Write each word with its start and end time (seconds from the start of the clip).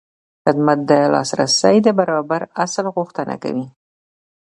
خدمت 0.43 0.79
د 0.89 0.91
لاسرسي 1.13 1.77
د 1.83 1.87
برابر 1.99 2.41
اصل 2.63 2.85
غوښتنه 2.95 3.35
کوي. 3.43 3.65